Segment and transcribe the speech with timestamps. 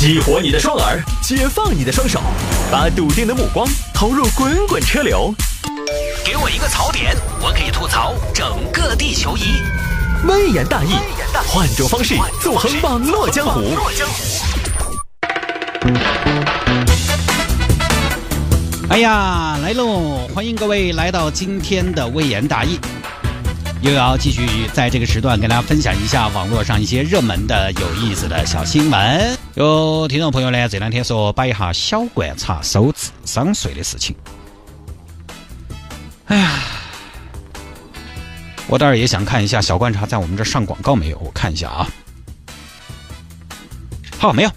[0.00, 2.22] 激活你的双耳，解放你的双手，
[2.72, 5.30] 把笃定的目光投入滚滚车流。
[6.24, 9.42] 给我一个槽点，我可以吐槽整个地球仪。
[10.26, 10.94] 微言大义，
[11.46, 13.76] 换种方式纵横网络江湖。
[18.88, 20.26] 哎呀，来喽！
[20.34, 22.80] 欢迎各位来到今天的微言大义，
[23.82, 29.39] 又要继续在这个时段跟大家分享一下网络上一些热门的、有意思的小新闻。
[29.54, 34.14] 有听众朋友呢，这两天说摆一下小罐茶收智商税的事情。
[36.26, 36.62] 哎呀，
[38.68, 41.18] 我倒是也想看一下小罐茶在我们这上广告没有？
[41.18, 41.88] 我看一下啊。
[44.16, 44.52] 好，没有，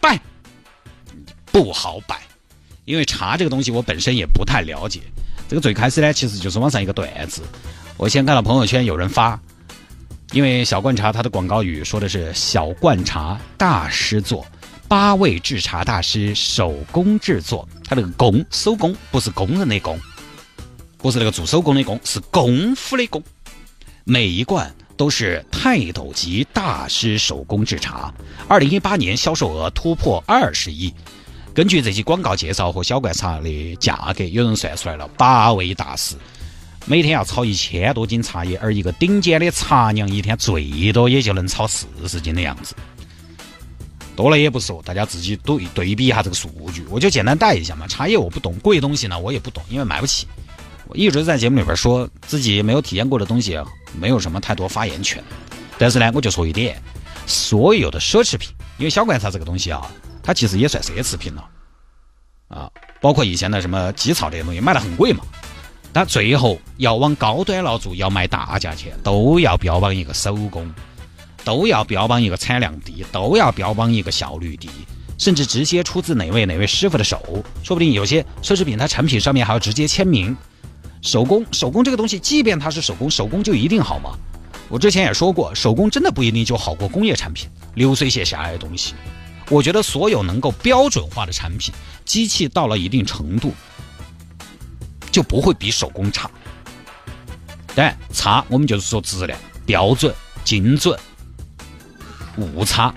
[0.00, 0.20] 摆，
[1.52, 2.20] 不好摆。
[2.86, 5.00] 因为茶这个东西我本身也不太了解，
[5.48, 7.42] 这个最开始呢其实就是网上一个段子，
[7.96, 9.38] 我先看到朋友圈有人发，
[10.32, 14.46] 因为小罐茶它的广告语说的是小罐茶大师做，
[14.86, 19.98] 八位制茶大师手工制作，它这个工手工不是工人的工，
[20.98, 23.22] 不是那个做手工的工，是功夫的功，
[24.04, 28.12] 每一罐都是泰斗级大师手工制茶，
[28.46, 30.92] 二零一八年销售额突破二十亿。
[31.54, 36.14] 根据这些广告介绍和小罐茶的价格，有人算出来了，八位大师。
[36.88, 42.74] 每天要炒一千多斤茶叶，而一个顶尖的茶娘一天最多也就能炒四十斤的样子。
[44.16, 46.84] 多了也不说，大家自己对对比一下这个数据。
[46.88, 50.26] 我就简单带一下嘛，茶叶我不懂，贵东西呢我也不懂，因为买不起。
[50.86, 53.58] 我一直在节目里边说自己没有体验过的东西，
[54.00, 55.22] 没有什么太多发言权。
[55.76, 56.82] 但是呢，我就说一点，
[57.26, 59.86] 所有的奢侈品，因为小罐茶这个东西啊。
[60.22, 61.48] 它其实也算奢侈品了，
[62.48, 65.24] 啊，包括以前的什么鸡草这些东西卖的很贵嘛，
[65.92, 70.72] 但最后要往高端了做，要卖大价钱，都要标榜一个手工，
[71.44, 74.68] 都要标榜一个产量低，都要标榜一个效率低，
[75.16, 80.36] 甚至直接出自哪位哪位师傅的手，说不定有些奢侈品它产品上面还要直接签名。
[81.00, 84.10] 手工，手工这个东西，即便它是手工，手工就一定好吗？
[84.68, 88.94] 我之前也说过，手工真的不一定就好过工业产品，流水线下来的东西。
[89.48, 91.72] 我觉得所有能够标准化的产品，
[92.04, 93.54] 机器到了一定程度，
[95.18, 96.30] 就不会比手工差。
[97.74, 99.36] 但差，我们就是说质量
[99.66, 100.14] 标准、
[100.44, 100.96] 精准、
[102.36, 102.94] 误差，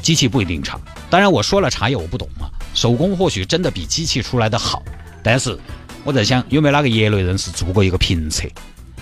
[0.00, 0.78] 机器不一定差。
[1.10, 4.80] 当然，我说了茶叶我不懂嘛，手工或许真的比机器出来的好。
[5.20, 5.58] 但是
[6.04, 8.46] 我在想，有没有哪个业内人士做过一个评测？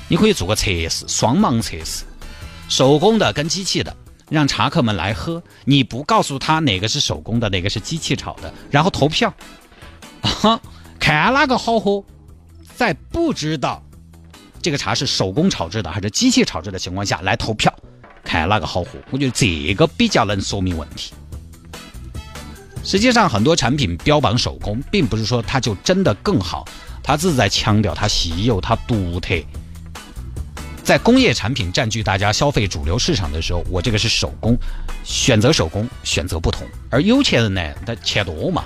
[0.09, 2.05] 你可以做个测试，双盲测试，
[2.71, 3.95] 手工的跟机器的。
[4.31, 9.35] 让茶客们来喝，你不告诉他哪个是手工的，哪个是机器炒的，然后投票，
[10.99, 12.03] 看哪个好喝，
[12.77, 13.83] 在不知道
[14.61, 17.73] 这个茶是手工炒制的还是机器炒制的情况下来投票，
[18.25, 18.91] 看哪个好喝。
[19.11, 21.13] 我觉得这个比较能说明问题。
[22.83, 26.67] 实际上，很多产品标榜手工，并不是说它就真的更好，
[27.03, 29.35] 它只是在强调它稀有、它独特。
[30.83, 34.55] 在工业产品占据大家消费主流市场的时候，我这个是手工，
[35.03, 36.67] 选择手工，选择不同。
[36.91, 38.65] 而有钱人呢，他钱多嘛，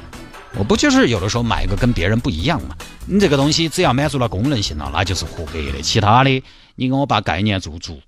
[0.56, 2.76] 我不就是有的时候买一个跟别人不一样嘛？
[3.06, 5.82] 你这个东西只要满足了功能性了，那就是合格的。
[5.82, 6.42] 其他的，
[6.74, 8.00] 你给我把概念做足，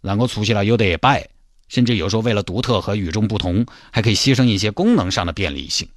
[0.00, 1.28] 让我出去了有得摆，
[1.68, 5.88] 甚至有时候为了独特和与众不同，还可以牺牲一些功能上的便利性。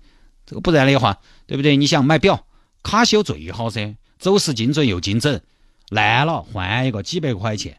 [0.46, 1.78] 这个不然的话，对不对？
[1.78, 2.46] 你想买表，
[2.82, 5.42] 卡西欧最好噻，走时精准又精准。
[5.90, 7.78] 烂了换一个几百块钱，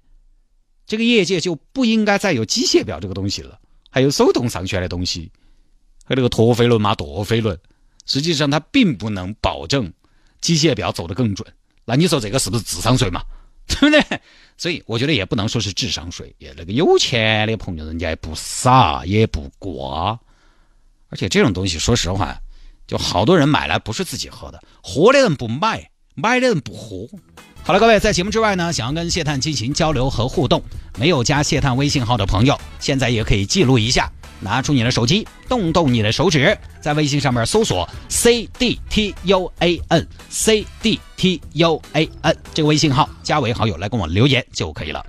[0.86, 3.58] 这个业界就不应该再有机械表这个东西了，
[3.90, 5.32] 还有手动上旋的东西，
[6.04, 7.58] 和那个陀飞轮嘛陀飞轮，
[8.06, 9.92] 实际上它并不能保证
[10.40, 11.46] 机械表走得更准。
[11.84, 13.22] 那你说这个是不是智商税嘛？
[13.66, 14.20] 对不对？
[14.58, 20.18] 所以我觉得也不能说是智商税，也那个有钱的朋友人家也不傻也不瓜，
[21.08, 22.38] 而且这种东西说实话，
[22.86, 27.08] 就好多人买来不是自己喝的，喝的人不买，买的人不喝。
[27.62, 30.62] 好了，各位，在节目之外呢，想要跟谢探进行交流和互动，
[30.98, 45.04] 没有加谢探微信号的朋友，现在也可以记录一下，拿出你的手机，动动你的手指，在微信上面搜索 C D T U A N C D T U A N 这个微信号，加为好友来跟我留言就可以了。